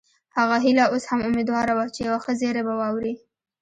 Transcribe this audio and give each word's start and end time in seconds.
هيله 0.63 0.83
اوس 0.91 1.03
هم 1.11 1.19
اميدواره 1.29 1.73
وه 1.77 1.85
چې 1.95 2.01
یو 2.09 2.17
ښه 2.23 2.31
زیری 2.39 2.61
به 2.67 2.73
واوري 2.79 3.13